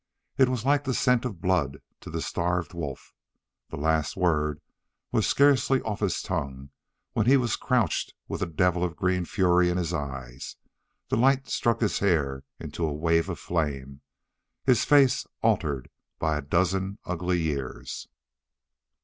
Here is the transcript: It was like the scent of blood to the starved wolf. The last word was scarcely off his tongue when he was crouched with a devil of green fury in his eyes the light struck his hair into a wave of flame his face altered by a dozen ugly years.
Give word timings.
It 0.35 0.49
was 0.49 0.65
like 0.65 0.83
the 0.85 0.95
scent 0.95 1.25
of 1.25 1.41
blood 1.41 1.77
to 1.99 2.09
the 2.09 2.23
starved 2.23 2.73
wolf. 2.73 3.13
The 3.69 3.77
last 3.77 4.17
word 4.17 4.59
was 5.11 5.27
scarcely 5.27 5.79
off 5.83 5.99
his 5.99 6.23
tongue 6.23 6.71
when 7.13 7.27
he 7.27 7.37
was 7.37 7.55
crouched 7.55 8.15
with 8.27 8.41
a 8.41 8.47
devil 8.47 8.83
of 8.83 8.95
green 8.95 9.25
fury 9.25 9.69
in 9.69 9.77
his 9.77 9.93
eyes 9.93 10.55
the 11.09 11.17
light 11.17 11.47
struck 11.49 11.81
his 11.81 11.99
hair 11.99 12.43
into 12.59 12.83
a 12.83 12.91
wave 12.91 13.29
of 13.29 13.37
flame 13.37 14.01
his 14.63 14.83
face 14.85 15.27
altered 15.43 15.87
by 16.17 16.35
a 16.35 16.41
dozen 16.41 16.97
ugly 17.05 17.39
years. 17.39 18.07